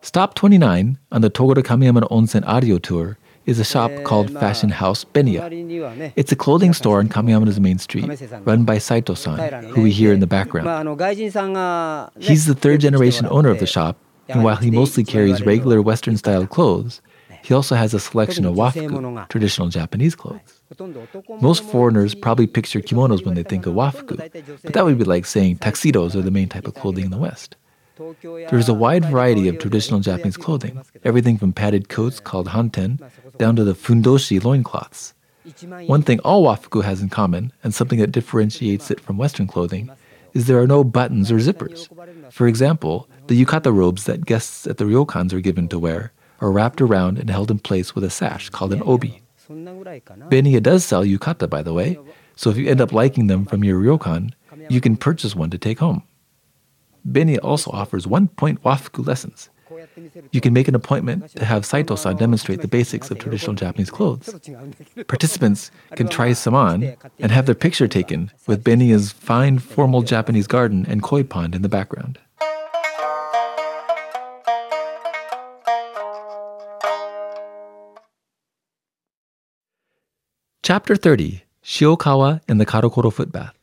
[0.00, 5.04] Stop 29 on the Togura Kamiyamada Onsen audio tour is a shop called Fashion House
[5.04, 6.12] Benya.
[6.16, 8.08] It's a clothing store on Kamiyamada's main street,
[8.44, 10.68] run by Saito-san, who we hear in the background.
[12.18, 13.96] He's the third generation owner of the shop,
[14.28, 17.00] and while he mostly carries regular Western-style clothes,
[17.42, 20.60] he also has a selection of wafuku, traditional Japanese clothes.
[21.40, 24.18] Most foreigners probably picture kimonos when they think of wafuku,
[24.62, 27.18] but that would be like saying tuxedos are the main type of clothing in the
[27.18, 27.56] West.
[28.50, 32.98] There's a wide variety of traditional Japanese clothing, everything from padded coats called hanten
[33.38, 35.14] down to the fundoshi loincloths.
[35.86, 39.90] One thing all wafuku has in common, and something that differentiates it from Western clothing,
[40.32, 41.88] is there are no buttons or zippers.
[42.32, 46.52] For example, the yukata robes that guests at the ryokans are given to wear are
[46.52, 49.22] wrapped around and held in place with a sash called an obi.
[49.48, 51.98] Benya does sell yukata, by the way,
[52.36, 54.32] so if you end up liking them from your ryokan,
[54.68, 56.02] you can purchase one to take home.
[57.08, 59.50] Benya also offers one point wafuku lessons.
[60.32, 64.34] You can make an appointment to have Saito-san demonstrate the basics of traditional Japanese clothes.
[65.06, 70.46] Participants can try some on and have their picture taken with Benya's fine formal Japanese
[70.46, 72.18] garden and koi pond in the background.
[80.62, 83.54] Chapter 30 Shiokawa and the Karakura Footbath.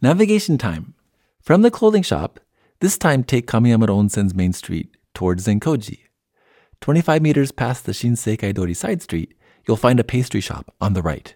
[0.00, 0.94] Navigation time.
[1.42, 2.40] From the clothing shop,
[2.80, 5.98] this time take Kamiyamada Onsen's main street towards Zenkoji.
[6.80, 9.34] 25 meters past the Shinsekai Dori side street,
[9.68, 11.34] you'll find a pastry shop on the right.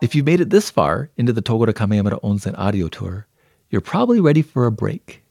[0.00, 3.26] If you've made it this far into the Togura Kamiyamada Onsen audio tour,
[3.68, 5.22] you're probably ready for a break.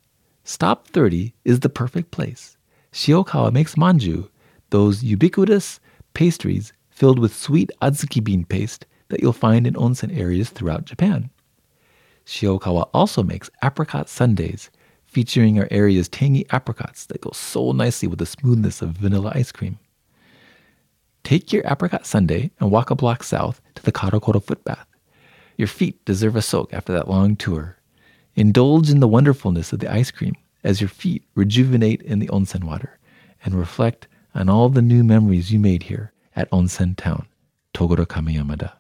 [0.44, 2.56] Stop 30 is the perfect place.
[2.94, 4.30] Shiokawa makes manju,
[4.70, 5.80] those ubiquitous
[6.14, 11.30] pastries filled with sweet adzuki bean paste that you'll find in onsen areas throughout Japan.
[12.26, 14.70] Shiokawa also makes apricot sundaes,
[15.06, 19.52] featuring our area's tangy apricots that go so nicely with the smoothness of vanilla ice
[19.52, 19.80] cream.
[21.24, 24.86] Take your apricot sundae and walk a block south to the Karakura footbath.
[25.58, 27.78] Your feet deserve a soak after that long tour.
[28.36, 32.64] Indulge in the wonderfulness of the ice cream as your feet rejuvenate in the onsen
[32.64, 33.00] water
[33.44, 37.28] and reflect on all the new memories you made here at Onsen Town,
[37.80, 38.78] ところ神山だ。